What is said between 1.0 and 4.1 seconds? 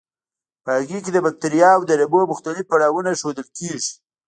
کې د بکټریاوو د نمو مختلف پړاوونه ښودل کیږي.